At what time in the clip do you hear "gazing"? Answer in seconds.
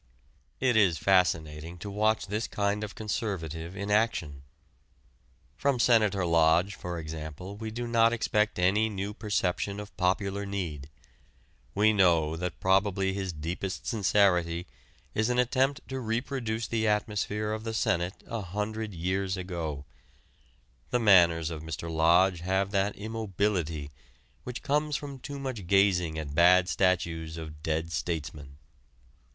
25.67-26.17